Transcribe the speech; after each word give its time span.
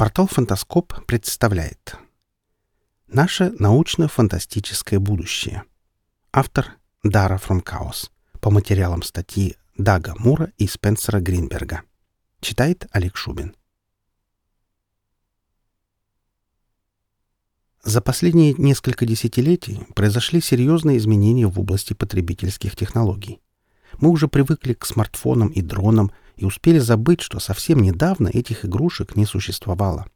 Портал 0.00 0.28
«Фантаскоп» 0.28 0.94
представляет 1.04 1.94
Наше 3.06 3.52
научно-фантастическое 3.58 4.98
будущее. 4.98 5.64
Автор 6.32 6.78
Дара 7.04 7.38
Chaos. 7.38 8.08
По 8.40 8.50
материалам 8.50 9.02
статьи 9.02 9.58
Дага 9.76 10.14
Мура 10.16 10.54
и 10.56 10.66
Спенсера 10.66 11.20
Гринберга. 11.20 11.82
Читает 12.40 12.86
Олег 12.92 13.18
Шубин. 13.18 13.54
За 17.84 18.00
последние 18.00 18.54
несколько 18.54 19.04
десятилетий 19.04 19.80
произошли 19.94 20.40
серьезные 20.40 20.96
изменения 20.96 21.46
в 21.46 21.60
области 21.60 21.92
потребительских 21.92 22.74
технологий. 22.74 23.42
Мы 23.98 24.08
уже 24.08 24.28
привыкли 24.28 24.72
к 24.72 24.86
смартфонам 24.86 25.48
и 25.48 25.60
дронам 25.60 26.10
и 26.40 26.46
успели 26.46 26.78
забыть, 26.78 27.20
что 27.20 27.38
совсем 27.38 27.80
недавно 27.80 28.28
этих 28.28 28.64
игрушек 28.64 29.14
не 29.14 29.26
существовало. 29.26 30.06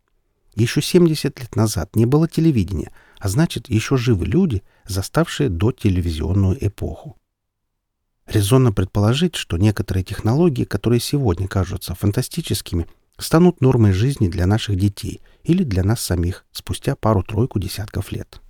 Еще 0.54 0.80
70 0.80 1.38
лет 1.38 1.54
назад 1.54 1.94
не 1.96 2.06
было 2.06 2.26
телевидения, 2.26 2.92
а 3.18 3.28
значит, 3.28 3.68
еще 3.68 3.98
живы 3.98 4.24
люди, 4.24 4.62
заставшие 4.86 5.50
до 5.50 5.70
телевизионную 5.70 6.56
эпоху. 6.66 7.18
Резонно 8.26 8.72
предположить, 8.72 9.34
что 9.34 9.58
некоторые 9.58 10.02
технологии, 10.02 10.64
которые 10.64 11.00
сегодня 11.00 11.46
кажутся 11.46 11.94
фантастическими, 11.94 12.86
станут 13.18 13.60
нормой 13.60 13.92
жизни 13.92 14.28
для 14.28 14.46
наших 14.46 14.76
детей 14.76 15.20
или 15.42 15.62
для 15.62 15.84
нас 15.84 16.00
самих 16.00 16.46
спустя 16.52 16.96
пару-тройку 16.96 17.58
десятков 17.58 18.12
лет. 18.12 18.40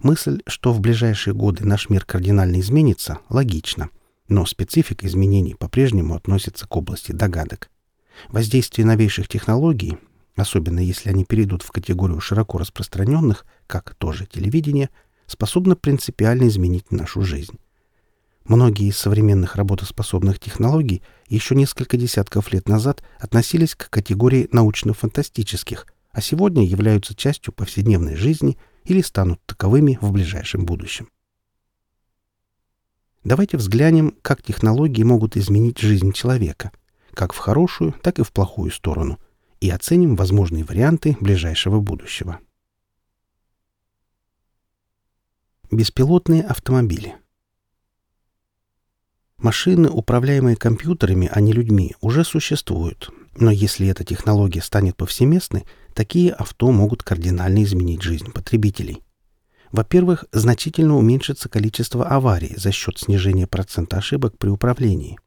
Мысль, 0.00 0.40
что 0.48 0.72
в 0.72 0.80
ближайшие 0.80 1.32
годы 1.32 1.64
наш 1.64 1.90
мир 1.90 2.04
кардинально 2.04 2.58
изменится, 2.58 3.20
логична, 3.28 3.90
но 4.28 4.44
специфика 4.46 5.06
изменений 5.06 5.54
по-прежнему 5.54 6.14
относится 6.14 6.66
к 6.66 6.76
области 6.76 7.12
догадок. 7.12 7.70
Воздействие 8.28 8.86
новейших 8.86 9.28
технологий, 9.28 9.96
особенно 10.36 10.80
если 10.80 11.08
они 11.10 11.24
перейдут 11.24 11.62
в 11.62 11.70
категорию 11.70 12.20
широко 12.20 12.58
распространенных, 12.58 13.46
как 13.66 13.94
тоже 13.94 14.26
телевидение, 14.26 14.90
способно 15.26 15.76
принципиально 15.76 16.48
изменить 16.48 16.90
нашу 16.90 17.22
жизнь. 17.22 17.58
Многие 18.44 18.88
из 18.88 18.96
современных 18.96 19.56
работоспособных 19.56 20.38
технологий 20.38 21.02
еще 21.28 21.54
несколько 21.54 21.98
десятков 21.98 22.50
лет 22.52 22.66
назад 22.66 23.02
относились 23.18 23.74
к 23.74 23.90
категории 23.90 24.48
научно-фантастических, 24.52 25.86
а 26.12 26.20
сегодня 26.22 26.64
являются 26.64 27.14
частью 27.14 27.52
повседневной 27.52 28.16
жизни 28.16 28.56
или 28.84 29.02
станут 29.02 29.40
таковыми 29.44 29.98
в 30.00 30.10
ближайшем 30.12 30.64
будущем. 30.64 31.08
Давайте 33.24 33.56
взглянем, 33.56 34.14
как 34.22 34.42
технологии 34.42 35.02
могут 35.02 35.36
изменить 35.36 35.78
жизнь 35.78 36.12
человека, 36.12 36.70
как 37.12 37.32
в 37.32 37.38
хорошую, 37.38 37.94
так 38.02 38.18
и 38.18 38.22
в 38.22 38.32
плохую 38.32 38.70
сторону, 38.70 39.18
и 39.60 39.70
оценим 39.70 40.16
возможные 40.16 40.64
варианты 40.64 41.16
ближайшего 41.20 41.80
будущего. 41.80 42.38
Беспилотные 45.70 46.42
автомобили– 46.42 47.16
Машины, 49.38 49.88
управляемые 49.88 50.56
компьютерами, 50.56 51.30
а 51.32 51.40
не 51.40 51.52
людьми, 51.52 51.94
уже 52.00 52.24
существуют. 52.24 53.10
Но 53.36 53.52
если 53.52 53.86
эта 53.86 54.02
технология 54.02 54.60
станет 54.60 54.96
повсеместной, 54.96 55.64
такие 55.94 56.32
авто 56.32 56.72
могут 56.72 57.04
кардинально 57.04 57.62
изменить 57.62 58.02
жизнь 58.02 58.32
потребителей. 58.32 59.00
Во-первых, 59.72 60.24
значительно 60.32 60.96
уменьшится 60.96 61.48
количество 61.48 62.06
аварий 62.06 62.54
за 62.56 62.72
счет 62.72 62.98
снижения 62.98 63.46
процента 63.46 63.98
ошибок 63.98 64.38
при 64.38 64.48
управлении. 64.48 65.18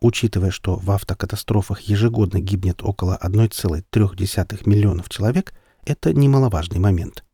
Учитывая, 0.00 0.50
что 0.50 0.76
в 0.76 0.90
автокатастрофах 0.90 1.80
ежегодно 1.82 2.40
гибнет 2.40 2.82
около 2.82 3.18
1,3 3.22 4.68
миллионов 4.68 5.08
человек, 5.08 5.54
это 5.84 6.12
немаловажный 6.12 6.80
момент. 6.80 7.24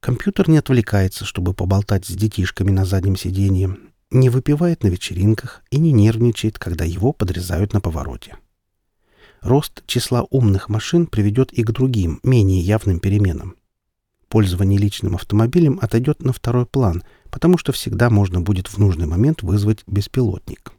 Компьютер 0.00 0.50
не 0.50 0.58
отвлекается, 0.58 1.24
чтобы 1.24 1.54
поболтать 1.54 2.04
с 2.04 2.10
детишками 2.10 2.70
на 2.70 2.84
заднем 2.84 3.16
сиденье, 3.16 3.78
не 4.10 4.28
выпивает 4.28 4.82
на 4.82 4.88
вечеринках 4.88 5.62
и 5.70 5.78
не 5.78 5.92
нервничает, 5.92 6.58
когда 6.58 6.84
его 6.84 7.12
подрезают 7.12 7.72
на 7.72 7.80
повороте. 7.80 8.36
Рост 9.40 9.82
числа 9.86 10.26
умных 10.30 10.68
машин 10.68 11.06
приведет 11.06 11.52
и 11.52 11.62
к 11.62 11.70
другим, 11.70 12.20
менее 12.22 12.60
явным 12.60 13.00
переменам. 13.00 13.56
Пользование 14.34 14.80
личным 14.80 15.14
автомобилем 15.14 15.78
отойдет 15.80 16.24
на 16.24 16.32
второй 16.32 16.66
план, 16.66 17.04
потому 17.30 17.56
что 17.56 17.70
всегда 17.70 18.10
можно 18.10 18.40
будет 18.40 18.66
в 18.66 18.78
нужный 18.78 19.06
момент 19.06 19.42
вызвать 19.44 19.84
беспилотник. 19.86 20.72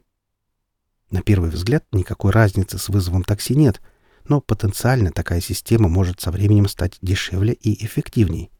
На 1.10 1.22
первый 1.22 1.48
взгляд 1.48 1.82
никакой 1.90 2.32
разницы 2.32 2.76
с 2.76 2.90
вызовом 2.90 3.24
такси 3.24 3.54
нет, 3.54 3.80
но 4.28 4.42
потенциально 4.42 5.10
такая 5.10 5.40
система 5.40 5.88
может 5.88 6.20
со 6.20 6.30
временем 6.30 6.68
стать 6.68 6.98
дешевле 7.00 7.54
и 7.54 7.82
эффективней. 7.82 8.50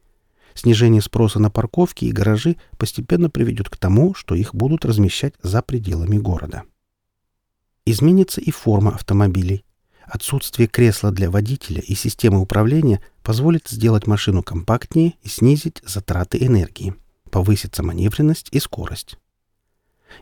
Снижение 0.55 1.03
спроса 1.03 1.37
на 1.37 1.51
парковки 1.51 2.05
и 2.05 2.11
гаражи 2.11 2.55
постепенно 2.79 3.29
приведет 3.29 3.69
к 3.69 3.77
тому, 3.77 4.15
что 4.15 4.33
их 4.33 4.55
будут 4.55 4.83
размещать 4.83 5.35
за 5.43 5.61
пределами 5.61 6.17
города. 6.17 6.63
Изменится 7.85 8.41
и 8.41 8.49
форма 8.49 8.95
автомобилей. 8.95 9.63
Отсутствие 10.07 10.67
кресла 10.67 11.11
для 11.11 11.29
водителя 11.29 11.81
и 11.81 11.93
системы 11.93 12.39
управления 12.39 13.01
позволит 13.23 13.67
сделать 13.67 14.07
машину 14.07 14.41
компактнее 14.41 15.15
и 15.21 15.27
снизить 15.27 15.81
затраты 15.85 16.37
энергии. 16.39 16.95
Повысится 17.29 17.83
маневренность 17.83 18.47
и 18.51 18.59
скорость. 18.59 19.17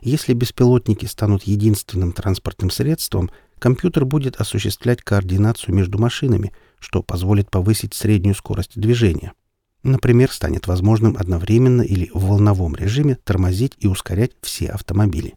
Если 0.00 0.34
беспилотники 0.34 1.06
станут 1.06 1.44
единственным 1.44 2.12
транспортным 2.12 2.70
средством, 2.70 3.30
компьютер 3.60 4.04
будет 4.04 4.36
осуществлять 4.36 5.02
координацию 5.02 5.74
между 5.74 5.98
машинами, 5.98 6.52
что 6.80 7.02
позволит 7.02 7.50
повысить 7.50 7.94
среднюю 7.94 8.34
скорость 8.34 8.78
движения– 8.78 9.32
Например, 9.86 10.32
станет 10.32 10.66
возможным 10.66 11.16
одновременно 11.16 11.80
или 11.80 12.10
в 12.12 12.24
волновом 12.24 12.74
режиме 12.74 13.18
тормозить 13.22 13.74
и 13.78 13.86
ускорять 13.86 14.32
все 14.42 14.66
автомобили. 14.66 15.36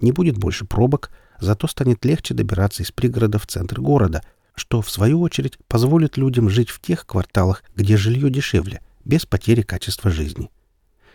Не 0.00 0.10
будет 0.10 0.36
больше 0.36 0.64
пробок, 0.64 1.12
зато 1.40 1.66
станет 1.66 2.04
легче 2.04 2.34
добираться 2.34 2.82
из 2.82 2.92
пригорода 2.92 3.38
в 3.38 3.46
центр 3.46 3.80
города, 3.80 4.22
что, 4.54 4.80
в 4.80 4.90
свою 4.90 5.20
очередь, 5.20 5.58
позволит 5.68 6.16
людям 6.16 6.48
жить 6.48 6.70
в 6.70 6.80
тех 6.80 7.06
кварталах, 7.06 7.62
где 7.74 7.96
жилье 7.96 8.30
дешевле, 8.30 8.80
без 9.04 9.26
потери 9.26 9.62
качества 9.62 10.10
жизни. 10.10 10.50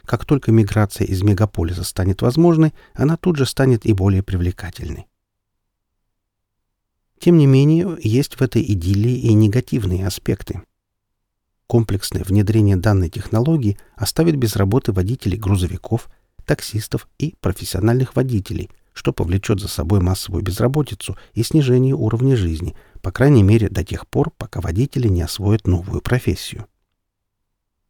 Как 0.05 0.25
только 0.25 0.51
миграция 0.51 1.05
из 1.05 1.21
мегаполиса 1.21 1.83
станет 1.83 2.21
возможной, 2.21 2.73
она 2.93 3.17
тут 3.17 3.37
же 3.37 3.45
станет 3.45 3.85
и 3.85 3.93
более 3.93 4.23
привлекательной. 4.23 5.07
Тем 7.19 7.37
не 7.37 7.45
менее, 7.45 7.97
есть 8.01 8.35
в 8.35 8.41
этой 8.41 8.63
идиллии 8.63 9.15
и 9.19 9.33
негативные 9.33 10.07
аспекты. 10.07 10.63
Комплексное 11.67 12.23
внедрение 12.23 12.75
данной 12.75 13.09
технологии 13.09 13.77
оставит 13.95 14.35
без 14.37 14.55
работы 14.55 14.91
водителей 14.91 15.37
грузовиков, 15.37 16.09
таксистов 16.45 17.07
и 17.19 17.35
профессиональных 17.39 18.15
водителей, 18.15 18.71
что 18.93 19.13
повлечет 19.13 19.59
за 19.59 19.67
собой 19.67 20.01
массовую 20.01 20.43
безработицу 20.43 21.17
и 21.33 21.43
снижение 21.43 21.95
уровня 21.95 22.35
жизни, 22.35 22.75
по 23.01 23.11
крайней 23.11 23.43
мере 23.43 23.69
до 23.69 23.83
тех 23.83 24.07
пор, 24.07 24.31
пока 24.37 24.61
водители 24.61 25.07
не 25.07 25.21
освоят 25.21 25.67
новую 25.67 26.01
профессию. 26.01 26.67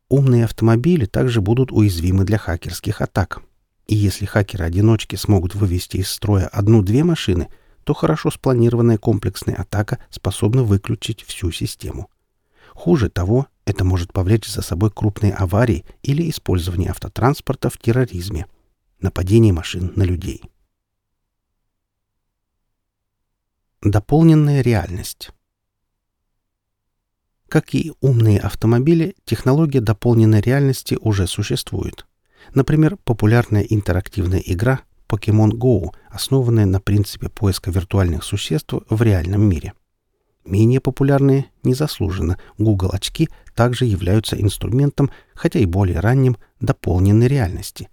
Умные 0.10 0.44
автомобили 0.44 1.06
также 1.06 1.40
будут 1.40 1.72
уязвимы 1.72 2.26
для 2.26 2.38
хакерских 2.38 3.02
атак. 3.02 3.42
И 3.88 3.96
если 3.96 4.26
хакеры-одиночки 4.26 5.16
смогут 5.16 5.56
вывести 5.56 5.98
из 5.98 6.10
строя 6.10 6.48
одну-две 6.48 7.04
машины, 7.04 7.48
то 7.84 7.94
хорошо 7.94 8.30
спланированная 8.30 8.98
комплексная 8.98 9.56
атака 9.56 10.00
способна 10.10 10.64
выключить 10.64 11.24
всю 11.24 11.52
систему. 11.52 12.10
Хуже 12.74 13.10
того, 13.10 13.48
это 13.66 13.84
может 13.86 14.12
повлечь 14.14 14.48
за 14.48 14.62
собой 14.62 14.92
крупные 14.92 15.34
аварии 15.34 15.86
или 16.04 16.30
использование 16.30 16.90
автотранспорта 16.90 17.70
в 17.70 17.78
терроризме, 17.78 18.48
нападение 19.00 19.54
машин 19.54 19.94
на 19.96 20.04
людей. 20.04 20.42
Дополненная 23.84 24.62
реальность 24.62 25.32
Как 27.48 27.74
и 27.74 27.92
умные 28.00 28.40
автомобили, 28.40 29.16
технология 29.26 29.82
дополненной 29.82 30.40
реальности 30.40 31.00
уже 31.02 31.26
существует. 31.26 32.06
Например, 32.54 32.96
популярная 32.98 33.64
интерактивная 33.64 34.44
игра 34.46 34.82
Pokemon 35.10 35.54
Go, 35.54 35.96
основанная 36.12 36.68
на 36.68 36.80
принципе 36.80 37.30
поиска 37.30 37.72
виртуальных 37.72 38.24
существ 38.24 38.76
в 38.88 39.02
реальном 39.02 39.50
мире. 39.50 39.74
Менее 40.46 40.80
популярные, 40.80 41.48
незаслуженно, 41.64 42.38
Google 42.60 42.92
очки 42.94 43.30
также 43.56 43.86
являются 43.86 44.40
инструментом, 44.40 45.10
хотя 45.34 45.58
и 45.58 45.66
более 45.66 46.02
ранним, 46.02 46.38
дополненной 46.60 47.28
реальности. 47.28 47.90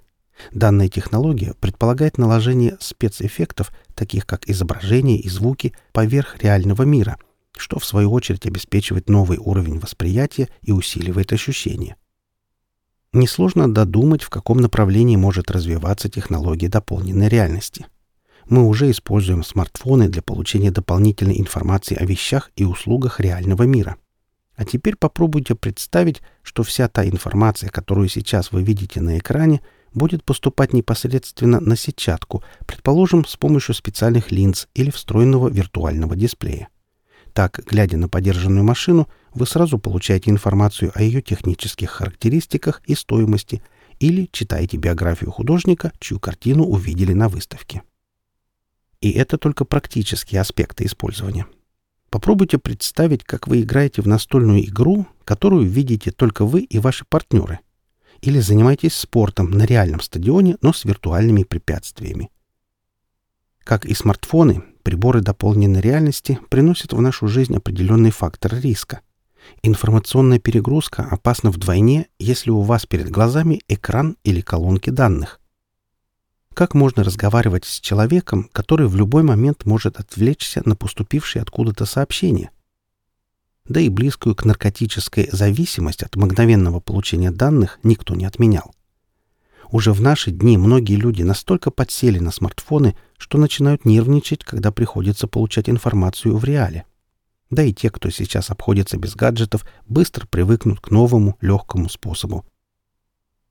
Данная 0.52 0.88
технология 0.88 1.55
предполагает 1.61 2.19
наложение 2.19 2.76
спецэффектов, 2.81 3.73
таких 3.94 4.26
как 4.26 4.49
изображение 4.49 5.19
и 5.19 5.29
звуки, 5.29 5.75
поверх 5.93 6.43
реального 6.43 6.82
мира, 6.82 7.19
что 7.56 7.79
в 7.79 7.85
свою 7.85 8.12
очередь 8.12 8.46
обеспечивает 8.46 9.08
новый 9.08 9.38
уровень 9.38 9.79
восприятия 9.79 10.49
и 10.62 10.73
усиливает 10.73 11.32
ощущения. 11.32 11.96
Несложно 13.12 13.73
додумать, 13.73 14.23
в 14.23 14.31
каком 14.31 14.58
направлении 14.58 15.17
может 15.17 15.50
развиваться 15.50 16.08
технология 16.08 16.69
дополненной 16.69 17.29
реальности– 17.29 17.87
мы 18.49 18.67
уже 18.67 18.91
используем 18.91 19.44
смартфоны 19.44 20.08
для 20.08 20.23
получения 20.23 20.70
дополнительной 20.70 21.38
информации 21.38 21.96
о 21.96 22.05
вещах 22.05 22.50
и 22.56 22.64
услугах 22.64 23.20
реального 23.20 23.64
мира. 23.64 23.96
А 24.56 24.64
теперь 24.64 24.96
попробуйте 24.96 25.55
представить, 25.55 26.23
что 26.43 26.62
вся 26.62 26.88
та 26.88 27.06
информация, 27.06 27.70
которую 27.70 28.08
сейчас 28.08 28.50
вы 28.50 28.62
видите 28.62 29.00
на 29.00 29.19
экране, 29.19 29.61
будет 29.94 30.25
поступать 30.25 30.73
непосредственно 30.73 31.61
на 31.61 31.76
сетчатку, 31.76 32.43
предположим, 32.67 33.25
с 33.25 33.37
помощью 33.37 33.75
специальных 33.75 34.31
линз 34.31 34.69
или 34.75 34.90
встроенного 34.90 35.49
виртуального 35.49 36.17
дисплея. 36.17 36.69
Так, 37.32 37.61
глядя 37.67 37.96
на 37.96 38.08
подержанную 38.08 38.64
машину, 38.64 39.08
вы 39.32 39.46
сразу 39.46 39.79
получаете 39.79 40.31
информацию 40.31 40.90
о 40.94 41.02
ее 41.02 41.23
технических 41.23 41.90
характеристиках 41.90 42.82
и 42.87 42.94
стоимости 42.94 43.62
или 44.00 44.29
читаете 44.32 44.76
биографию 44.76 45.31
художника, 45.31 45.93
чью 45.99 46.19
картину 46.19 46.64
увидели 46.64 47.12
на 47.12 47.29
выставке. 47.29 47.82
И 49.00 49.12
это 49.12 49.38
только 49.38 49.64
практические 49.64 50.41
аспекты 50.41 50.84
использования. 50.84 51.46
Попробуйте 52.11 52.58
представить, 52.58 53.23
как 53.23 53.46
вы 53.46 53.61
играете 53.61 54.02
в 54.02 54.08
настольную 54.08 54.64
игру, 54.64 55.06
которую 55.25 55.69
видите 55.69 56.11
только 56.11 56.44
вы 56.44 56.62
и 56.62 56.79
ваши 56.79 57.05
партнеры. 57.05 57.61
Или 58.20 58.41
занимаетесь 58.41 58.94
спортом 58.94 59.50
на 59.50 59.65
реальном 59.65 60.00
стадионе, 60.00 60.56
но 60.61 60.73
с 60.73 60.85
виртуальными 60.85 61.44
препятствиями. 61.44 62.31
Как 63.65 63.85
и 63.85 63.94
смартфоны, 63.94 64.62
приборы 64.82 65.20
дополненной 65.20 65.81
реальности 65.81 66.38
приносят 66.49 66.93
в 66.93 67.00
нашу 67.00 67.29
жизнь 67.29 67.55
определенный 67.55 68.11
фактор 68.11 68.55
риска. 68.55 69.03
Информационная 69.62 70.38
перегрузка 70.38 71.06
опасна 71.11 71.50
вдвойне, 71.50 72.09
если 72.19 72.50
у 72.50 72.61
вас 72.61 72.87
перед 72.87 73.11
глазами 73.11 73.61
экран 73.69 74.17
или 74.25 74.41
колонки 74.41 74.91
данных. 74.91 75.41
Как 76.55 76.75
можно 76.75 77.05
разговаривать 77.05 77.65
с 77.65 77.79
человеком, 77.79 78.49
который 78.53 78.88
в 78.88 78.97
любой 78.97 79.23
момент 79.23 79.65
может 79.65 80.00
отвлечься 80.00 80.61
на 80.65 80.75
поступившее 80.75 81.43
откуда-то 81.43 81.87
сообщение? 81.87 82.50
Да 83.69 83.81
и 83.81 83.91
близкую 83.91 84.35
к 84.35 84.47
наркотической 84.47 85.29
зависимость 85.31 86.03
от 86.03 86.17
мгновенного 86.17 86.81
получения 86.81 87.31
данных 87.31 87.79
никто 87.82 88.15
не 88.15 88.25
отменял. 88.25 88.75
Уже 89.70 89.93
в 89.93 90.00
наши 90.00 90.31
дни 90.31 90.56
многие 90.56 90.94
люди 90.94 91.23
настолько 91.23 91.70
подсели 91.70 92.19
на 92.19 92.31
смартфоны, 92.31 92.97
что 93.19 93.37
начинают 93.37 93.85
нервничать, 93.85 94.43
когда 94.43 94.73
приходится 94.73 95.26
получать 95.26 95.69
информацию 95.69 96.37
в 96.38 96.44
реале. 96.44 96.87
Да 97.50 97.62
и 97.62 97.75
те, 97.75 97.91
кто 97.91 98.09
сейчас 98.09 98.50
обходится 98.50 98.97
без 98.97 99.15
гаджетов, 99.15 99.67
быстро 99.87 100.26
привыкнут 100.26 100.81
к 100.81 100.91
новому, 100.91 101.37
легкому 101.43 101.91
способу. 101.91 102.47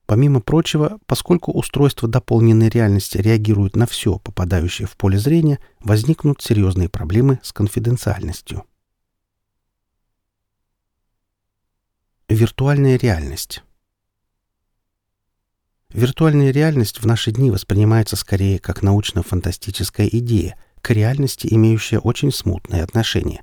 Помимо 0.06 0.40
прочего, 0.40 0.98
поскольку 1.06 1.52
устройства 1.52 2.08
дополненной 2.08 2.70
реальности 2.70 3.18
реагируют 3.18 3.76
на 3.76 3.86
все, 3.86 4.18
попадающее 4.18 4.88
в 4.88 4.96
поле 4.96 5.18
зрения, 5.18 5.60
возникнут 5.80 6.42
серьезные 6.42 6.88
проблемы 6.88 7.38
с 7.42 7.52
конфиденциальностью. 7.52 8.64
Виртуальная 12.30 12.98
реальность 12.98 13.62
Виртуальная 15.88 16.50
реальность 16.50 17.00
в 17.00 17.06
наши 17.06 17.32
дни 17.32 17.50
воспринимается 17.50 18.16
скорее 18.16 18.58
как 18.58 18.82
научно-фантастическая 18.82 20.06
идея, 20.08 20.58
к 20.82 20.90
реальности 20.90 21.48
имеющая 21.50 21.98
очень 22.00 22.30
смутное 22.30 22.84
отношение. 22.84 23.42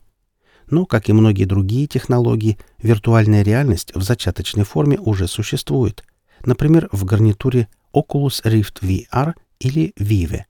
Но, 0.69 0.85
как 0.85 1.09
и 1.09 1.13
многие 1.13 1.45
другие 1.45 1.87
технологии, 1.87 2.59
виртуальная 2.77 3.41
реальность 3.41 3.91
в 3.95 4.03
зачаточной 4.03 4.65
форме 4.65 4.99
уже 4.99 5.27
существует, 5.27 6.03
например, 6.45 6.87
в 6.91 7.05
гарнитуре 7.05 7.67
Oculus 7.91 8.43
Rift 8.43 8.81
VR 8.83 9.33
или 9.57 9.93
Vive. 9.97 10.43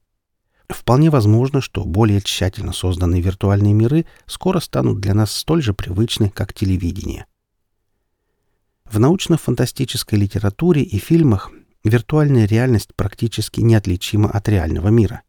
Вполне 0.67 1.09
возможно, 1.09 1.61
что 1.61 1.85
более 1.85 2.19
тщательно 2.19 2.73
созданные 2.73 3.21
виртуальные 3.21 3.73
миры 3.73 4.05
скоро 4.25 4.59
станут 4.59 4.99
для 4.99 5.13
нас 5.13 5.31
столь 5.31 5.61
же 5.61 5.73
привычны, 5.73 6.29
как 6.29 6.53
телевидение. 6.53 7.27
В 8.89 8.99
научно-фантастической 8.99 10.17
литературе 10.17 10.83
и 10.83 10.97
фильмах 10.99 11.51
Виртуальная 11.85 12.47
реальность 12.47 12.95
практически 12.95 13.61
неотличима 13.61 14.31
от 14.31 14.49
реального 14.49 14.87
мира. 14.87 15.21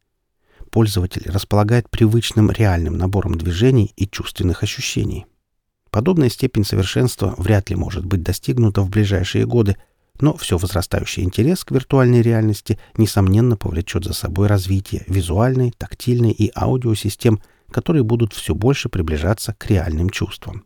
Пользователь 0.70 1.30
располагает 1.30 1.90
привычным 1.90 2.50
реальным 2.50 2.96
набором 2.96 3.34
движений 3.34 3.92
и 3.94 4.08
чувственных 4.08 4.62
ощущений. 4.62 5.26
Подобная 5.90 6.30
степень 6.30 6.64
совершенства 6.64 7.34
вряд 7.36 7.68
ли 7.68 7.76
может 7.76 8.06
быть 8.06 8.22
достигнута 8.22 8.80
в 8.80 8.88
ближайшие 8.88 9.44
годы, 9.44 9.76
но 10.18 10.34
все 10.34 10.56
возрастающий 10.56 11.24
интерес 11.24 11.62
к 11.62 11.72
виртуальной 11.72 12.22
реальности 12.22 12.78
несомненно 12.96 13.58
повлечет 13.58 14.04
за 14.04 14.14
собой 14.14 14.46
развитие 14.46 15.04
визуальной, 15.08 15.74
тактильной 15.76 16.30
и 16.30 16.50
аудиосистем, 16.56 17.42
которые 17.70 18.02
будут 18.02 18.32
все 18.32 18.54
больше 18.54 18.88
приближаться 18.88 19.52
к 19.52 19.66
реальным 19.66 20.08
чувствам. 20.08 20.64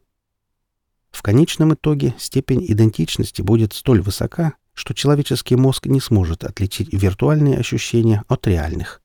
В 1.10 1.22
конечном 1.22 1.74
итоге 1.74 2.14
степень 2.18 2.64
идентичности 2.66 3.42
будет 3.42 3.72
столь 3.72 4.00
высока, 4.00 4.54
что 4.74 4.94
человеческий 4.94 5.56
мозг 5.56 5.86
не 5.86 6.00
сможет 6.00 6.44
отличить 6.44 6.92
виртуальные 6.92 7.58
ощущения 7.58 8.24
от 8.28 8.46
реальных. 8.46 9.02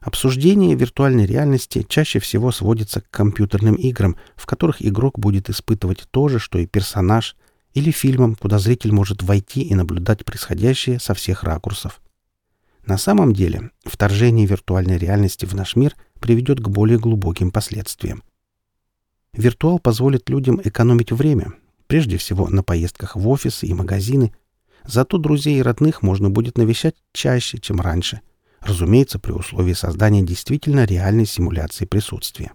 Обсуждение 0.00 0.76
виртуальной 0.76 1.26
реальности 1.26 1.84
чаще 1.88 2.20
всего 2.20 2.52
сводится 2.52 3.00
к 3.00 3.10
компьютерным 3.10 3.74
играм, 3.74 4.16
в 4.36 4.46
которых 4.46 4.80
игрок 4.80 5.18
будет 5.18 5.50
испытывать 5.50 6.06
то 6.10 6.28
же, 6.28 6.38
что 6.38 6.58
и 6.58 6.66
персонаж, 6.66 7.36
или 7.74 7.90
фильмам, 7.90 8.34
куда 8.34 8.58
зритель 8.58 8.92
может 8.92 9.22
войти 9.22 9.62
и 9.62 9.74
наблюдать 9.74 10.24
происходящее 10.24 11.00
со 11.00 11.14
всех 11.14 11.42
ракурсов. 11.42 12.00
На 12.86 12.96
самом 12.96 13.34
деле, 13.34 13.70
вторжение 13.84 14.46
виртуальной 14.46 14.96
реальности 14.96 15.44
в 15.44 15.54
наш 15.54 15.76
мир 15.76 15.94
приведет 16.20 16.60
к 16.60 16.68
более 16.68 16.98
глубоким 16.98 17.50
последствиям. 17.50 18.22
Виртуал 19.32 19.78
позволит 19.78 20.28
людям 20.28 20.60
экономить 20.62 21.12
время, 21.12 21.52
прежде 21.86 22.16
всего 22.16 22.48
на 22.48 22.62
поездках 22.62 23.16
в 23.16 23.28
офисы 23.28 23.66
и 23.66 23.74
магазины. 23.74 24.32
Зато 24.84 25.18
друзей 25.18 25.58
и 25.58 25.62
родных 25.62 26.02
можно 26.02 26.30
будет 26.30 26.56
навещать 26.56 26.94
чаще, 27.12 27.58
чем 27.58 27.80
раньше. 27.80 28.20
Разумеется, 28.60 29.18
при 29.18 29.32
условии 29.32 29.74
создания 29.74 30.22
действительно 30.22 30.84
реальной 30.84 31.26
симуляции 31.26 31.84
присутствия. 31.84 32.52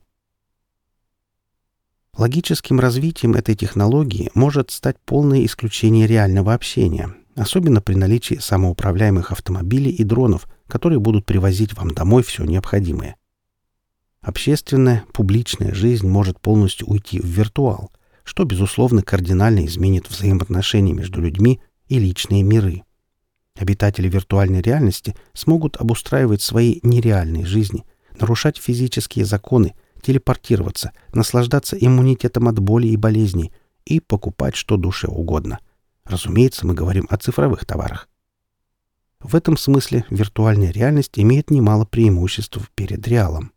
Логическим 2.18 2.80
развитием 2.80 3.34
этой 3.34 3.56
технологии 3.56 4.30
может 4.36 4.70
стать 4.70 4.98
полное 5.00 5.46
исключение 5.46 6.06
реального 6.06 6.54
общения, 6.54 7.16
особенно 7.36 7.82
при 7.82 7.96
наличии 7.96 8.36
самоуправляемых 8.36 9.32
автомобилей 9.32 9.90
и 9.90 10.04
дронов, 10.04 10.48
которые 10.68 11.00
будут 11.00 11.26
привозить 11.26 11.74
вам 11.74 11.90
домой 11.90 12.22
все 12.22 12.44
необходимое. 12.44 13.16
Общественная, 14.24 15.04
публичная 15.14 15.74
жизнь 15.74 16.08
может 16.08 16.40
полностью 16.40 16.88
уйти 16.88 17.20
в 17.20 17.26
виртуал– 17.26 17.92
что, 18.24 18.46
безусловно, 18.46 19.02
кардинально 19.04 19.66
изменит 19.66 20.10
взаимоотношения 20.10 20.94
между 20.94 21.22
людьми 21.22 21.62
и 21.88 22.00
личные 22.00 22.44
миры. 22.44 22.84
Обитатели 23.56 24.10
виртуальной 24.10 24.62
реальности 24.62 25.16
смогут 25.34 25.78
обустраивать 25.78 26.42
свои 26.42 26.80
нереальные 26.82 27.46
жизни, 27.46 27.86
нарушать 28.20 28.58
физические 28.58 29.26
законы, 29.26 29.76
телепортироваться, 30.02 30.92
наслаждаться 31.14 31.78
иммунитетом 31.78 32.48
от 32.48 32.60
боли 32.60 32.88
и 32.88 32.98
болезней 32.98 33.54
и 33.86 34.00
покупать 34.00 34.56
что 34.56 34.78
душе 34.78 35.08
угодно. 35.08 35.60
Разумеется, 36.06 36.66
мы 36.66 36.74
говорим 36.74 37.08
о 37.10 37.18
цифровых 37.18 37.66
товарах. 37.66 38.10
В 39.20 39.36
этом 39.36 39.56
смысле 39.56 40.06
виртуальная 40.10 40.72
реальность 40.72 41.14
имеет 41.16 41.50
немало 41.50 41.86
преимуществ 41.86 42.70
перед 42.76 43.08
реалом. 43.08 43.53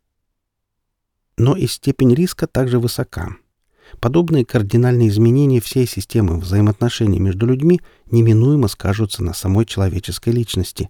Но 1.37 1.55
и 1.55 1.67
степень 1.67 2.13
риска 2.13 2.47
также 2.47 2.79
высока– 2.79 3.35
Подобные 3.99 4.45
кардинальные 4.45 5.09
изменения 5.09 5.61
всей 5.61 5.87
системы 5.87 6.39
взаимоотношений 6.39 7.19
между 7.19 7.45
людьми 7.45 7.81
неминуемо 8.11 8.67
скажутся 8.67 9.23
на 9.23 9.33
самой 9.33 9.65
человеческой 9.65 10.29
личности. 10.29 10.89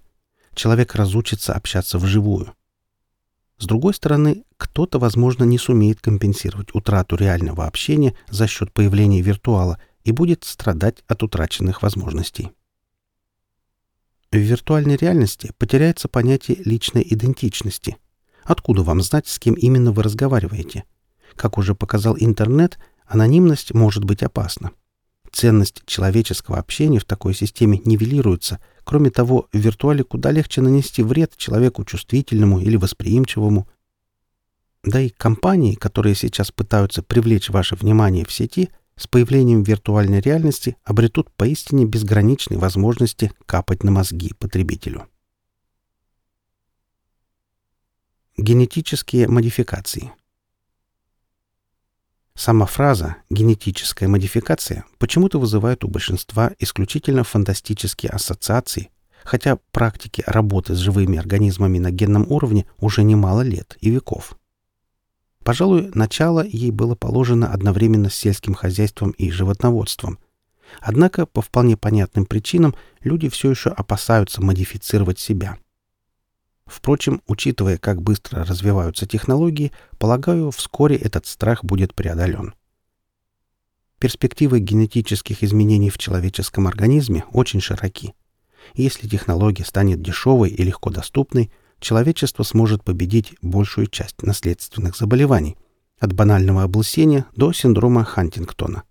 Человек 0.54 0.96
разучится 0.96 1.54
общаться 1.54 2.00
вживую. 2.00 2.54
С 3.60 3.66
другой 3.66 3.94
стороны, 3.94 4.44
кто-то, 4.58 5.00
возможно, 5.00 5.44
не 5.44 5.58
сумеет 5.58 6.02
компенсировать 6.02 6.74
утрату 6.76 7.16
реального 7.16 7.66
общения 7.66 8.16
за 8.30 8.48
счет 8.48 8.72
появления 8.72 9.22
виртуала 9.22 9.80
и 10.04 10.12
будет 10.12 10.44
страдать 10.44 11.04
от 11.08 11.24
утраченных 11.24 11.82
возможностей. 11.82 12.52
В 14.32 14.38
виртуальной 14.38 14.98
реальности 14.98 15.54
потеряется 15.58 16.08
понятие 16.08 16.58
личной 16.66 17.06
идентичности. 17.10 17.98
Откуда 18.48 18.82
вам 18.82 19.02
знать, 19.02 19.28
с 19.28 19.38
кем 19.38 19.54
именно 19.54 19.92
вы 19.92 20.02
разговариваете– 20.02 20.84
как 21.38 21.58
уже 21.58 21.76
показал 21.76 22.18
интернет, 22.20 22.78
анонимность 23.06 23.74
может 23.74 24.04
быть 24.04 24.24
опасна. 24.24 24.72
Ценность 25.32 25.84
человеческого 25.86 26.58
общения 26.58 27.00
в 27.00 27.06
такой 27.06 27.34
системе 27.34 27.80
нивелируется. 27.86 28.60
Кроме 28.84 29.12
того, 29.12 29.48
в 29.52 29.58
виртуале 29.58 30.04
куда 30.04 30.32
легче 30.32 30.62
нанести 30.62 31.04
вред 31.04 31.36
человеку 31.38 31.86
чувствительному 31.86 32.60
или 32.60 32.76
восприимчивому. 32.76 33.68
Да 34.84 35.02
и 35.02 35.10
компании, 35.10 35.76
которые 35.76 36.16
сейчас 36.16 36.52
пытаются 36.52 37.04
привлечь 37.04 37.50
ваше 37.50 37.76
внимание 37.76 38.26
в 38.26 38.32
сети, 38.32 38.70
с 38.96 39.06
появлением 39.06 39.64
виртуальной 39.64 40.22
реальности 40.22 40.78
обретут 40.84 41.30
поистине 41.36 41.86
безграничные 41.86 42.58
возможности 42.58 43.32
капать 43.46 43.84
на 43.84 43.92
мозги 43.92 44.34
потребителю. 44.40 45.08
Генетические 48.40 49.28
модификации. 49.28 50.12
Сама 52.36 52.68
фраза 52.68 53.16
«генетическая 53.32 54.08
модификация» 54.08 54.86
почему-то 55.00 55.40
вызывает 55.40 55.84
у 55.84 55.88
большинства 55.88 56.52
исключительно 56.60 57.24
фантастические 57.24 58.12
ассоциации, 58.12 58.92
хотя 59.24 59.58
практики 59.72 60.24
работы 60.28 60.76
с 60.76 60.78
живыми 60.78 61.18
организмами 61.18 61.80
на 61.80 61.90
генном 61.90 62.32
уровне 62.32 62.68
уже 62.78 63.02
немало 63.02 63.42
лет 63.42 63.76
и 63.82 63.90
веков. 63.90 64.38
Пожалуй, 65.44 65.90
начало 65.96 66.46
ей 66.46 66.70
было 66.70 66.94
положено 66.94 67.52
одновременно 67.52 68.12
с 68.12 68.16
сельским 68.16 68.54
хозяйством 68.54 69.12
и 69.18 69.32
животноводством. 69.32 70.20
Однако, 70.80 71.26
по 71.26 71.42
вполне 71.42 71.76
понятным 71.76 72.28
причинам, 72.28 72.76
люди 73.02 73.30
все 73.30 73.50
еще 73.50 73.72
опасаются 73.72 74.44
модифицировать 74.44 75.18
себя– 75.18 75.58
Впрочем, 76.68 77.22
учитывая, 77.28 77.78
как 77.78 78.02
быстро 78.02 78.44
развиваются 78.44 79.08
технологии, 79.08 79.72
полагаю, 79.98 80.52
вскоре 80.52 80.98
этот 80.98 81.26
страх 81.26 81.64
будет 81.64 81.96
преодолен. 81.96 82.54
Перспективы 84.00 84.60
генетических 84.60 85.44
изменений 85.44 85.90
в 85.90 85.98
человеческом 85.98 86.68
организме 86.68 87.26
очень 87.32 87.62
широки. 87.62 88.14
Если 88.76 89.08
технология 89.08 89.64
станет 89.64 90.02
дешевой 90.02 90.50
и 90.50 90.64
легко 90.64 90.90
доступной, 90.90 91.52
человечество 91.80 92.44
сможет 92.44 92.84
победить 92.84 93.36
большую 93.42 93.88
часть 93.88 94.22
наследственных 94.22 94.96
заболеваний, 94.96 95.58
от 96.00 96.14
банального 96.14 96.64
облысения 96.64 97.26
до 97.36 97.54
синдрома 97.54 98.04
Хантингтона. 98.04 98.84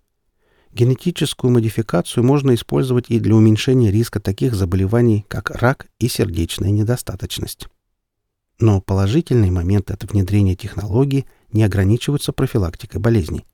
Генетическую 0.76 1.50
модификацию 1.50 2.22
можно 2.22 2.54
использовать 2.54 3.06
и 3.08 3.18
для 3.18 3.34
уменьшения 3.34 3.90
риска 3.90 4.20
таких 4.20 4.54
заболеваний, 4.54 5.24
как 5.26 5.50
рак 5.50 5.86
и 5.98 6.06
сердечная 6.06 6.68
недостаточность. 6.68 7.68
Но 8.60 8.82
положительные 8.82 9.50
моменты 9.50 9.94
от 9.94 10.04
внедрения 10.04 10.54
технологий 10.54 11.24
не 11.50 11.62
ограничиваются 11.62 12.32
профилактикой 12.32 13.00
болезней. 13.00 13.46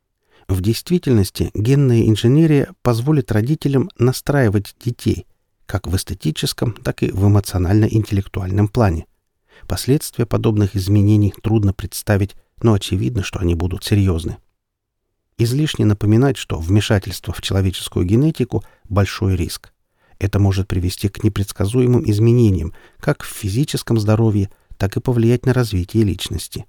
В 0.49 0.61
действительности 0.61 1.53
генная 1.55 2.09
инженерия 2.09 2.73
позволит 2.83 3.31
родителям 3.31 3.89
настраивать 3.99 4.75
детей 4.85 5.27
как 5.67 5.87
в 5.87 5.95
эстетическом, 5.95 6.73
так 6.73 7.05
и 7.05 7.13
в 7.13 7.25
эмоционально-интеллектуальном 7.29 8.67
плане. 8.67 9.07
Последствия 9.69 10.27
подобных 10.27 10.75
изменений 10.75 11.33
трудно 11.41 11.73
представить, 11.73 12.35
но 12.63 12.73
очевидно, 12.73 13.23
что 13.23 13.39
они 13.39 13.55
будут 13.55 13.85
серьезны. 13.85 14.39
Излишне 15.39 15.85
напоминать, 15.85 16.37
что 16.37 16.59
вмешательство 16.59 17.33
в 17.33 17.41
человеческую 17.41 18.05
генетику– 18.05 18.65
большой 18.89 19.37
риск. 19.37 19.73
Это 20.19 20.39
может 20.39 20.69
привести 20.69 21.09
к 21.09 21.25
непредсказуемым 21.25 22.09
изменениям 22.09 22.75
как 23.01 23.23
в 23.23 23.27
физическом 23.27 23.99
здоровье, 23.99 24.51
так 24.77 24.97
и 24.97 25.01
повлиять 25.01 25.47
на 25.47 25.53
развитие 25.53 26.05
личности. 26.05 26.67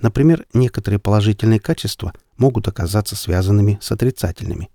Например, 0.00 0.44
некоторые 0.52 0.98
положительные 0.98 1.60
качества 1.60 2.12
могут 2.36 2.66
оказаться 2.66 3.14
связанными 3.14 3.78
с 3.80 3.92
отрицательными. 3.92 4.68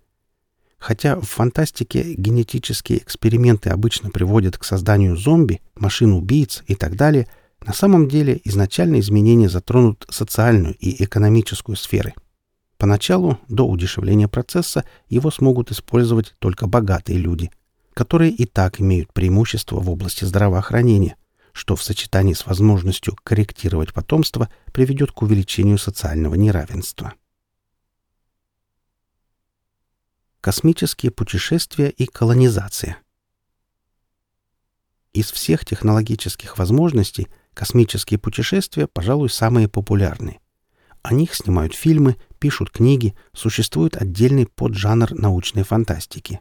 Хотя 0.79 1.19
в 1.19 1.25
фантастике 1.25 2.13
генетические 2.13 2.99
эксперименты 2.99 3.69
обычно 3.69 4.09
приводят 4.09 4.57
к 4.57 4.63
созданию 4.63 5.17
зомби, 5.17 5.61
машин-убийц 5.75 6.63
и 6.67 6.75
так 6.75 6.95
далее, 6.95 7.27
на 7.65 7.73
самом 7.73 8.07
деле 8.07 8.39
изначально 8.45 8.99
изменения 8.99 9.49
затронут 9.49 10.05
социальную 10.09 10.75
и 10.75 11.03
экономическую 11.03 11.75
сферы– 11.75 12.13
Поначалу, 12.77 13.39
до 13.47 13.67
удешевления 13.67 14.27
процесса, 14.27 14.85
его 15.09 15.31
смогут 15.31 15.71
использовать 15.71 16.35
только 16.39 16.67
богатые 16.67 17.17
люди, 17.17 17.51
которые 17.93 18.31
и 18.31 18.45
так 18.45 18.79
имеют 18.79 19.11
преимущество 19.13 19.79
в 19.79 19.89
области 19.89 20.25
здравоохранения, 20.25 21.15
что 21.53 21.75
в 21.75 21.81
сочетании 21.81 22.33
с 22.33 22.45
возможностью 22.45 23.17
корректировать 23.23 23.93
потомство 23.93 24.49
приведет 24.71 25.11
к 25.11 25.23
увеличению 25.23 25.79
социального 25.79 26.35
неравенства. 26.35 27.13
Космические 30.39 31.11
путешествия 31.11 31.89
и 31.89 32.05
колонизация. 32.05 32.97
Из 35.13 35.31
всех 35.31 35.65
технологических 35.65 36.59
возможностей 36.59 37.27
космические 37.55 38.19
путешествия, 38.19 38.85
пожалуй, 38.85 39.31
самые 39.31 39.67
популярные– 39.67 40.39
о 41.07 41.13
них 41.13 41.33
снимают 41.33 41.73
фильмы, 41.73 42.17
пишут 42.37 42.69
книги, 42.69 43.15
существует 43.33 43.95
отдельный 43.97 44.47
поджанр 44.47 45.13
научной 45.13 45.63
фантастики. 45.63 46.39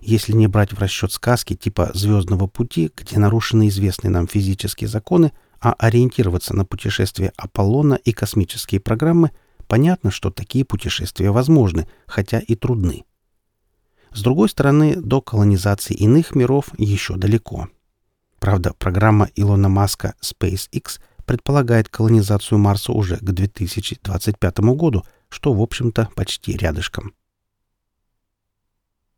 Если 0.00 0.32
не 0.32 0.46
брать 0.46 0.72
в 0.72 0.78
расчет 0.78 1.12
сказки 1.12 1.54
типа 1.54 1.90
«Звездного 1.94 2.46
пути», 2.46 2.90
где 2.96 3.18
нарушены 3.18 3.68
известные 3.68 4.10
нам 4.10 4.26
физические 4.26 4.88
законы, 4.88 5.32
а 5.60 5.74
ориентироваться 5.74 6.56
на 6.56 6.64
путешествия 6.64 7.32
Аполлона 7.36 7.94
и 7.94 8.12
космические 8.12 8.80
программы, 8.80 9.30
понятно, 9.68 10.10
что 10.10 10.30
такие 10.30 10.64
путешествия 10.64 11.30
возможны, 11.30 11.86
хотя 12.06 12.40
и 12.40 12.54
трудны. 12.54 13.04
С 14.12 14.22
другой 14.22 14.48
стороны, 14.48 14.96
до 14.96 15.20
колонизации 15.20 15.94
иных 15.94 16.34
миров 16.34 16.66
еще 16.78 17.16
далеко. 17.16 17.68
Правда, 18.40 18.74
программа 18.78 19.28
Илона 19.36 19.68
Маска 19.68 20.14
SpaceX– 20.22 21.00
предполагает 21.24 21.88
колонизацию 21.88 22.58
Марса 22.58 22.92
уже 22.92 23.16
к 23.16 23.22
2025 23.22 24.58
году, 24.60 25.04
что, 25.32 25.52
в 25.52 25.60
общем-то, 25.60 26.10
почти 26.14 26.56
рядышком. 26.56 27.14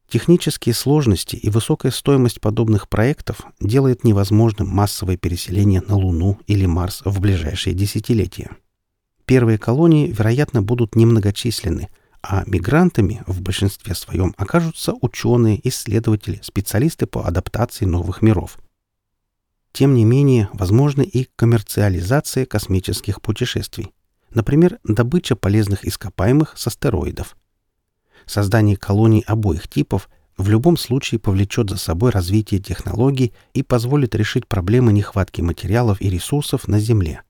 Технические 0.08 0.74
сложности 0.74 1.36
и 1.36 1.50
высокая 1.50 1.90
стоимость 1.90 2.40
подобных 2.40 2.88
проектов 2.88 3.40
делает 3.60 4.04
невозможным 4.04 4.68
массовое 4.68 5.16
переселение 5.16 5.80
на 5.80 5.96
Луну 5.96 6.38
или 6.46 6.66
Марс 6.66 7.02
в 7.04 7.20
ближайшие 7.20 7.74
десятилетия. 7.74 8.50
Первые 9.24 9.58
колонии, 9.58 10.08
вероятно, 10.08 10.62
будут 10.62 10.94
немногочисленны, 10.94 11.88
а 12.22 12.44
мигрантами 12.46 13.22
в 13.26 13.40
большинстве 13.40 13.94
своем 13.94 14.34
окажутся 14.36 14.94
ученые, 15.00 15.66
исследователи, 15.66 16.38
специалисты 16.42 17.06
по 17.06 17.26
адаптации 17.26 17.86
новых 17.86 18.22
миров– 18.22 18.58
тем 19.74 19.94
не 19.94 20.04
менее, 20.04 20.48
возможна 20.52 21.02
и 21.02 21.26
коммерциализация 21.34 22.46
космических 22.46 23.20
путешествий. 23.20 23.92
Например, 24.34 24.80
добыча 24.82 25.36
полезных 25.36 25.84
ископаемых 25.86 26.54
с 26.58 26.66
астероидов. 26.66 27.36
Создание 28.26 28.76
колоний 28.76 29.22
обоих 29.26 29.68
типов 29.68 30.08
в 30.36 30.48
любом 30.48 30.76
случае 30.76 31.20
повлечет 31.20 31.70
за 31.70 31.76
собой 31.76 32.10
развитие 32.10 32.60
технологий 32.60 33.32
и 33.52 33.62
позволит 33.62 34.16
решить 34.16 34.48
проблемы 34.48 34.92
нехватки 34.92 35.40
материалов 35.40 36.00
и 36.00 36.10
ресурсов 36.10 36.66
на 36.66 36.80
Земле. 36.80 37.22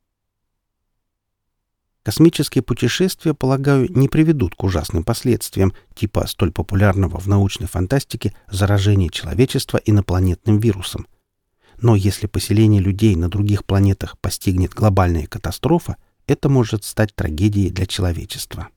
Космические 2.03 2.63
путешествия, 2.63 3.35
полагаю, 3.35 3.91
не 3.91 4.09
приведут 4.09 4.55
к 4.55 4.63
ужасным 4.63 5.05
последствиям, 5.05 5.75
типа 5.95 6.27
столь 6.27 6.53
популярного 6.53 7.19
в 7.19 7.27
научной 7.27 7.67
фантастике 7.67 8.35
заражения 8.51 9.09
человечества 9.11 9.79
инопланетным 9.85 10.59
вирусом. 10.59 11.07
Но 11.81 11.97
если 11.97 12.27
поселение 12.27 12.81
людей 12.81 13.17
на 13.17 13.29
других 13.29 13.65
планетах 13.65 14.19
постигнет 14.19 14.73
глобальная 14.73 15.27
катастрофа, 15.27 15.97
это 16.27 16.49
может 16.49 16.85
стать 16.85 17.15
трагедией 17.15 17.71
для 17.71 17.87
человечества. 17.87 18.69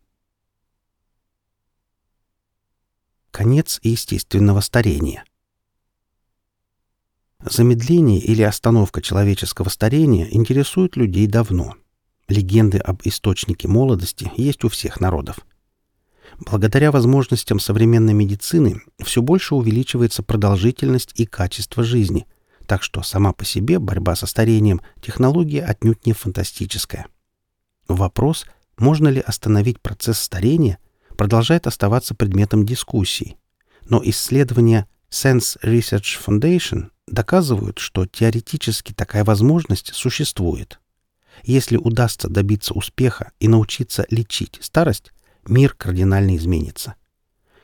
Конец 3.31 3.79
естественного 3.83 4.61
старения. 4.61 5.23
Замедление 7.39 8.19
или 8.19 8.41
остановка 8.41 9.01
человеческого 9.01 9.69
старения 9.69 10.27
интересует 10.31 10.95
людей 10.95 11.27
давно. 11.27 11.75
Легенды 12.27 12.79
об 12.79 13.01
источнике 13.03 13.67
молодости 13.67 14.31
есть 14.35 14.63
у 14.63 14.69
всех 14.69 14.99
народов. 14.99 15.39
Благодаря 16.39 16.91
возможностям 16.91 17.59
современной 17.59 18.13
медицины 18.13 18.81
все 19.03 19.21
больше 19.21 19.55
увеличивается 19.55 20.23
продолжительность 20.23 21.11
и 21.15 21.25
качество 21.25 21.83
жизни– 21.83 22.27
так 22.67 22.83
что 22.83 23.01
сама 23.01 23.33
по 23.33 23.45
себе 23.45 23.79
борьба 23.79 24.15
со 24.15 24.27
старением– 24.27 24.81
технология 25.01 25.63
отнюдь 25.63 26.05
не 26.05 26.13
фантастическая. 26.13 27.07
Вопрос, 27.87 28.45
можно 28.77 29.07
ли 29.07 29.21
остановить 29.21 29.81
процесс 29.81 30.19
старения, 30.19 30.77
продолжает 31.17 31.67
оставаться 31.67 32.15
предметом 32.15 32.65
дискуссий. 32.65 33.37
Но 33.89 34.01
исследования 34.03 34.87
Sense 35.09 35.57
Research 35.63 36.17
Foundation 36.25 36.89
доказывают, 37.07 37.79
что 37.79 38.05
теоретически 38.05 38.93
такая 38.93 39.23
возможность 39.23 39.93
существует. 39.93 40.79
Если 41.43 41.77
удастся 41.77 42.27
добиться 42.27 42.73
успеха 42.73 43.31
и 43.39 43.47
научиться 43.47 44.05
лечить 44.09 44.57
старость, 44.61 45.13
мир 45.47 45.73
кардинально 45.73 46.35
изменится. 46.35 46.95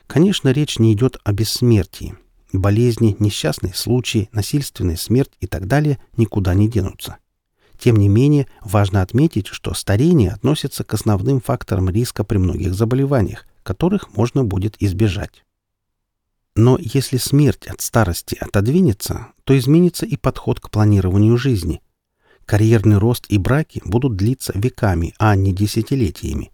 Конечно, 0.06 0.50
речь 0.50 0.78
не 0.78 0.92
идет 0.92 1.18
о 1.24 1.32
бессмертии, 1.32 2.16
Болезни, 2.54 3.16
несчастные 3.18 3.74
случаи, 3.74 4.28
насильственная 4.30 4.94
смерть 4.94 5.32
и 5.40 5.48
так 5.48 5.66
далее 5.66 5.98
никуда 6.16 6.54
не 6.54 6.68
денутся. 6.68 7.18
Тем 7.78 7.96
не 7.96 8.08
менее, 8.08 8.46
важно 8.62 9.02
отметить, 9.02 9.48
что 9.48 9.74
старение 9.74 10.30
относится 10.30 10.84
к 10.84 10.94
основным 10.94 11.40
факторам 11.40 11.90
риска 11.90 12.24
при 12.24 12.38
многих 12.38 12.74
заболеваниях, 12.74 13.46
которых 13.62 14.16
можно 14.16 14.44
будет 14.44 14.76
избежать. 14.80 15.44
Но 16.56 16.78
если 16.80 17.16
смерть 17.16 17.66
от 17.66 17.80
старости 17.80 18.36
отодвинется, 18.40 19.28
то 19.44 19.58
изменится 19.58 20.06
и 20.06 20.16
подход 20.16 20.60
к 20.60 20.70
планированию 20.70 21.36
жизни. 21.36 21.82
Карьерный 22.46 22.98
рост 22.98 23.24
и 23.28 23.38
браки 23.38 23.82
будут 23.84 24.16
длиться 24.16 24.52
веками, 24.54 25.14
а 25.18 25.34
не 25.34 25.52
десятилетиями. 25.52 26.52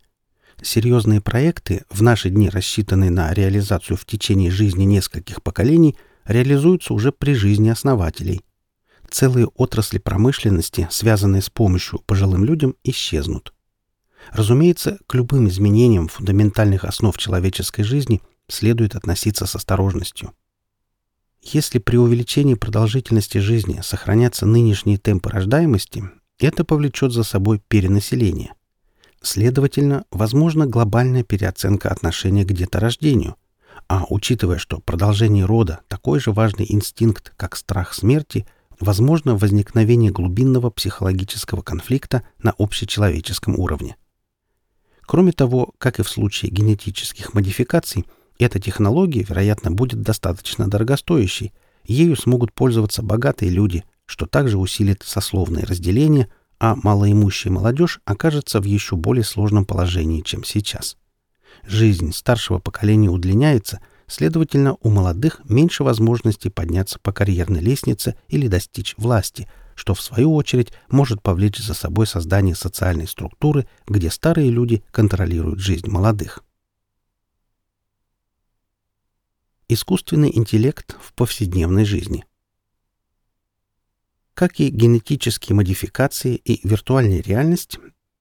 Серьезные 0.63 1.21
проекты, 1.21 1.85
в 1.91 2.03
наши 2.03 2.31
дни 2.31 2.49
рассчитанные 2.49 3.11
на 3.11 3.33
реализацию 3.35 3.97
в 3.97 4.05
течение 4.05 4.51
жизни 4.51 4.85
нескольких 4.85 5.43
поколений, 5.43 5.97
реализуются 6.25 6.95
уже 6.95 7.13
при 7.13 7.35
жизни 7.35 7.69
основателей. 7.69 8.41
Целые 9.11 9.47
отрасли 9.49 9.99
промышленности, 9.99 10.87
связанные 10.91 11.43
с 11.43 11.51
помощью 11.51 11.99
пожилым 12.01 12.45
людям, 12.45 12.77
исчезнут. 12.85 13.53
Разумеется, 14.33 14.99
к 15.07 15.15
любым 15.15 15.49
изменениям 15.49 16.09
фундаментальных 16.09 16.85
основ 16.85 17.17
человеческой 17.19 17.83
жизни 17.83 18.23
следует 18.49 18.95
относиться 18.95 19.47
с 19.47 19.57
осторожностью. 19.57 20.33
Если 21.43 21.79
при 21.79 21.97
увеличении 21.97 22.55
продолжительности 22.55 23.39
жизни 23.39 23.81
сохранятся 23.83 24.47
нынешние 24.47 24.99
темпы 24.99 25.31
рождаемости, 25.31 26.05
это 26.39 26.65
повлечет 26.65 27.13
за 27.13 27.23
собой 27.23 27.61
перенаселение. 27.67 28.53
Следовательно, 29.23 30.05
возможна 30.11 30.67
глобальная 30.67 31.25
переоценка 31.25 31.91
отношения 31.91 32.45
к 32.45 32.53
деторождению. 32.53 33.37
А 33.89 34.05
учитывая, 34.09 34.59
что 34.59 34.81
продолжение 34.81 35.45
рода– 35.45 35.81
такой 35.89 36.21
же 36.21 36.33
важный 36.33 36.67
инстинкт, 36.69 37.33
как 37.37 37.57
страх 37.57 37.93
смерти, 37.93 38.47
возможно 38.81 39.37
возникновение 39.37 40.11
глубинного 40.11 40.71
психологического 40.71 41.63
конфликта 41.63 42.23
на 42.43 42.53
общечеловеческом 42.59 43.59
уровне. 43.59 43.97
Кроме 45.03 45.33
того, 45.33 45.75
как 45.79 46.01
и 46.01 46.03
в 46.03 46.09
случае 46.09 46.51
генетических 46.51 47.35
модификаций– 47.35 48.07
эта 48.41 48.59
технология, 48.59 49.23
вероятно, 49.23 49.71
будет 49.71 50.01
достаточно 50.01 50.67
дорогостоящей. 50.67 51.53
Ею 51.85 52.17
смогут 52.17 52.55
пользоваться 52.55 53.03
богатые 53.03 53.51
люди, 53.51 53.85
что 54.07 54.25
также 54.25 54.57
усилит 54.57 55.03
сословное 55.05 55.67
разделение, 55.67 56.29
а 56.59 56.75
малоимущая 56.75 57.53
молодежь 57.53 58.01
окажется 58.07 58.61
в 58.61 58.65
еще 58.65 58.97
более 58.97 59.25
сложном 59.25 59.67
положении, 59.67 60.23
чем 60.23 60.43
сейчас. 60.43 60.97
Жизнь 61.67 62.15
старшего 62.15 62.59
поколения 62.59 63.11
удлиняется, 63.11 63.81
следовательно, 64.11 64.77
у 64.81 64.91
молодых 64.91 65.41
меньше 65.49 65.85
возможностей 65.85 66.51
подняться 66.51 66.99
по 66.99 67.13
карьерной 67.13 67.61
лестнице 67.61 68.17
или 68.29 68.49
достичь 68.49 68.95
власти, 68.99 69.49
что, 69.75 69.95
в 69.95 70.03
свою 70.03 70.35
очередь, 70.35 70.73
может 70.91 71.23
повлечь 71.23 71.59
за 71.59 71.75
собой 71.75 72.07
создание 72.07 72.55
социальной 72.55 73.07
структуры, 73.07 73.67
где 73.87 74.11
старые 74.11 74.51
люди 74.51 74.85
контролируют 74.91 75.61
жизнь 75.61 75.89
молодых. 75.89 76.45
Искусственный 79.69 80.37
интеллект 80.37 80.97
в 81.01 81.15
повседневной 81.15 81.85
жизни. 81.85 82.25
Как 84.35 84.59
и 84.59 84.69
генетические 84.69 85.55
модификации 85.55 86.35
и 86.35 86.67
виртуальная 86.67 87.23
реальность, 87.23 87.79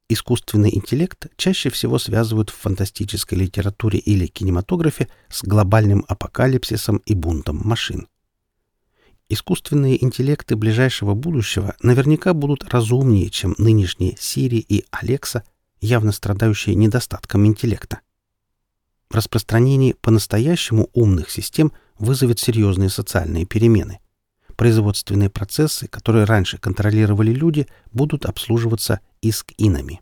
искусственный 0.10 0.76
интеллект 0.76 1.28
чаще 1.38 1.70
всего 1.70 2.00
связывают 2.00 2.50
в 2.50 2.56
фантастической 2.56 3.38
литературе 3.38 4.00
или 4.00 4.26
кинематографе 4.28 5.08
с 5.30 5.44
глобальным 5.44 6.04
апокалипсисом 6.08 6.98
и 7.06 7.14
бунтом 7.14 7.62
машин. 7.64 8.08
Искусственные 9.30 10.04
интеллекты 10.04 10.56
ближайшего 10.56 11.14
будущего 11.14 11.76
наверняка 11.82 12.34
будут 12.34 12.64
разумнее, 12.74 13.30
чем 13.30 13.54
нынешние 13.60 14.16
Siri 14.16 14.58
и 14.58 14.86
Alexa, 14.92 15.44
явно 15.80 16.12
страдающие 16.12 16.76
недостатком 16.76 17.46
интеллекта. 17.46 18.02
Распространение 19.12 19.94
по-настоящему 19.94 20.90
умных 20.94 21.30
систем 21.30 21.72
вызовет 22.00 22.40
серьезные 22.40 22.90
социальные 22.90 23.46
перемены. 23.46 24.00
Производственные 24.60 25.30
процессы, 25.30 25.88
которые 25.88 26.26
раньше 26.26 26.58
контролировали 26.58 27.32
люди, 27.32 27.66
будут 27.94 28.26
обслуживаться 28.26 29.00
искинами. 29.22 30.02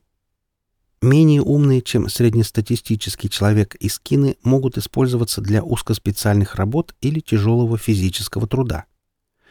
Менее 0.99 1.43
умные, 1.43 1.83
чем 1.83 2.09
среднестатистический 2.09 3.29
человек 3.29 3.75
искины, 3.75 4.35
могут 4.41 4.79
использоваться 4.79 5.41
для 5.41 5.63
узкоспециальных 5.63 6.55
работ 6.55 6.95
или 7.01 7.19
тяжелого 7.19 7.77
физического 7.77 8.47
труда. 8.47 8.85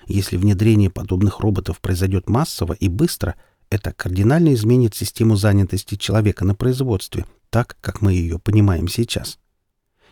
Если 0.09 0.37
внедрение 0.37 0.91
подобных 0.91 1.39
роботов 1.39 1.81
произойдет 1.81 2.29
массово 2.29 2.73
и 2.73 2.89
быстро, 2.89 3.37
это 3.71 3.93
кардинально 3.93 4.55
изменит 4.55 4.97
систему 4.97 5.37
занятости 5.37 5.95
человека 5.95 6.45
на 6.45 6.57
производстве, 6.57 7.27
так, 7.51 7.77
как 7.81 8.03
мы 8.03 8.13
ее 8.13 8.41
понимаем 8.41 8.89
сейчас. 8.89 9.39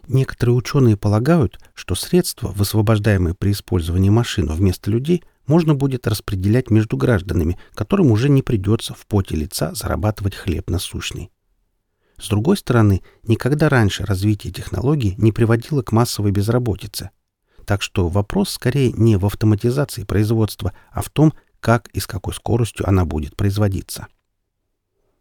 Некоторые 0.06 0.54
ученые 0.54 0.96
полагают, 0.96 1.58
что 1.74 1.94
средства, 1.94 2.48
высвобождаемые 2.48 3.34
при 3.34 3.52
использовании 3.52 4.10
машин 4.10 4.50
вместо 4.50 4.90
людей, 4.90 5.22
можно 5.46 5.74
будет 5.74 6.06
распределять 6.06 6.70
между 6.70 6.96
гражданами, 6.96 7.58
которым 7.74 8.10
уже 8.10 8.28
не 8.28 8.42
придется 8.42 8.94
в 8.94 9.06
поте 9.06 9.36
лица 9.36 9.74
зарабатывать 9.74 10.34
хлеб 10.34 10.70
насущный. 10.70 11.30
С 12.18 12.28
другой 12.28 12.56
стороны, 12.56 13.02
никогда 13.24 13.68
раньше 13.68 14.04
развитие 14.04 14.52
технологий 14.52 15.14
не 15.18 15.32
приводило 15.32 15.82
к 15.82 15.92
массовой 15.92 16.30
безработице. 16.30 17.10
Так 17.66 17.82
что 17.82 18.08
вопрос 18.08 18.50
скорее 18.50 18.92
не 18.92 19.16
в 19.16 19.26
автоматизации 19.26 20.04
производства, 20.04 20.72
а 20.92 21.02
в 21.02 21.10
том, 21.10 21.32
как 21.60 21.88
и 21.88 22.00
с 22.00 22.06
какой 22.06 22.34
скоростью 22.34 22.86
она 22.88 23.04
будет 23.04 23.36
производиться. 23.36 24.06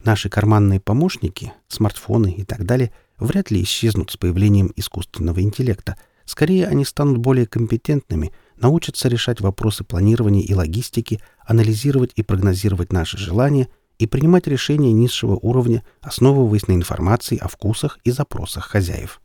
Наши 0.03 0.29
карманные 0.29 0.81
помощники, 0.81 1.53
смартфоны 1.69 2.31
и 2.31 2.43
так 2.43 2.65
далее 2.65 2.91
вряд 3.19 3.51
ли 3.51 3.61
исчезнут 3.63 4.11
с 4.11 4.17
появлением 4.17 4.71
искусственного 4.75 5.41
интеллекта. 5.41 5.97
Скорее, 6.25 6.67
они 6.67 6.85
станут 6.85 7.17
более 7.17 7.45
компетентными, 7.45 8.33
научатся 8.55 9.09
решать 9.09 9.41
вопросы 9.41 9.83
планирования 9.83 10.41
и 10.41 10.53
логистики, 10.53 11.21
анализировать 11.45 12.11
и 12.15 12.23
прогнозировать 12.23 12.93
наши 12.93 13.17
желания 13.17 13.67
и 13.99 14.07
принимать 14.07 14.47
решения 14.47 14.91
низшего 14.91 15.35
уровня, 15.35 15.83
основываясь 16.01 16.67
на 16.67 16.73
информации 16.73 17.37
о 17.37 17.47
вкусах 17.47 17.99
и 18.03 18.11
запросах 18.11 18.65
хозяев. 18.65 19.21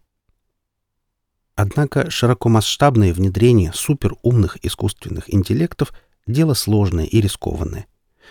Однако 1.54 2.10
широкомасштабное 2.10 3.12
внедрение 3.12 3.72
суперумных 3.74 4.64
искусственных 4.64 5.32
интеллектов– 5.32 5.92
дело 6.26 6.54
сложное 6.54 7.06
и 7.06 7.20
рискованное. 7.20 7.86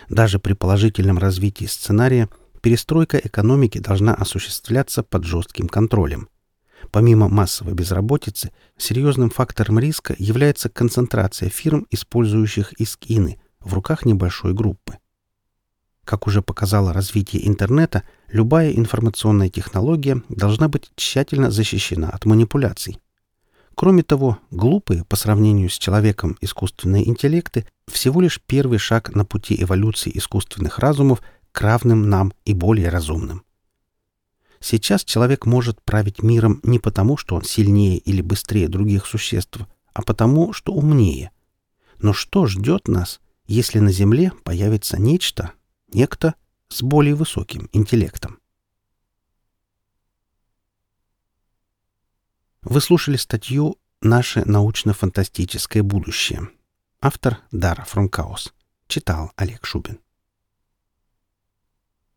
Даже 0.08 0.38
при 0.38 0.52
положительном 0.52 1.18
развитии 1.18 1.66
сценария– 1.66 2.28
перестройка 2.60 3.18
экономики 3.18 3.78
должна 3.78 4.14
осуществляться 4.14 5.02
под 5.02 5.24
жестким 5.24 5.68
контролем. 5.68 6.28
Помимо 6.90 7.28
массовой 7.28 7.74
безработицы, 7.74 8.52
серьезным 8.76 9.30
фактором 9.30 9.78
риска 9.78 10.14
является 10.18 10.68
концентрация 10.68 11.48
фирм, 11.48 11.86
использующих 11.90 12.72
искины, 12.80 13.40
в 13.60 13.74
руках 13.74 14.06
небольшой 14.06 14.54
группы. 14.54 14.98
Как 16.04 16.26
уже 16.26 16.40
показало 16.40 16.92
развитие 16.92 17.46
интернета, 17.46 18.02
любая 18.28 18.72
информационная 18.72 19.50
технология 19.50 20.22
должна 20.30 20.68
быть 20.68 20.90
тщательно 20.94 21.50
защищена 21.50 22.08
от 22.08 22.24
манипуляций. 22.24 22.98
Кроме 23.74 24.02
того, 24.02 24.38
глупые 24.50 25.04
по 25.04 25.16
сравнению 25.16 25.68
с 25.68 25.78
человеком 25.78 26.36
искусственные 26.40 27.08
интеллекты 27.08 27.66
всего 27.86 28.20
лишь 28.20 28.40
первый 28.44 28.78
шаг 28.78 29.14
на 29.14 29.24
пути 29.24 29.62
эволюции 29.62 30.10
искусственных 30.14 30.78
разумов– 30.78 31.20
к 31.52 31.60
равным 31.60 32.08
нам 32.08 32.32
и 32.44 32.54
более 32.54 32.88
разумным. 32.88 33.44
Сейчас 34.60 35.04
человек 35.04 35.46
может 35.46 35.80
править 35.82 36.22
миром 36.22 36.60
не 36.62 36.78
потому, 36.78 37.16
что 37.16 37.36
он 37.36 37.44
сильнее 37.44 37.98
или 37.98 38.20
быстрее 38.22 38.68
других 38.68 39.06
существ, 39.06 39.60
а 39.92 40.02
потому, 40.02 40.52
что 40.52 40.72
умнее. 40.72 41.30
Но 41.98 42.12
что 42.12 42.46
ждет 42.46 42.88
нас, 42.88 43.20
если 43.46 43.78
на 43.78 43.92
Земле 43.92 44.32
появится 44.44 45.00
нечто, 45.00 45.52
некто 45.92 46.34
с 46.68 46.82
более 46.82 47.14
высоким 47.14 47.68
интеллектом? 47.72 48.38
Вы 52.62 52.80
слушали 52.80 53.16
статью 53.16 53.78
«Наше 54.00 54.44
научно-фантастическое 54.44 55.82
будущее». 55.82 56.48
Автор 57.00 57.38
Дара 57.52 57.84
Фрумкаус. 57.84 58.52
Читал 58.88 59.32
Олег 59.36 59.64
Шубин. 59.64 60.00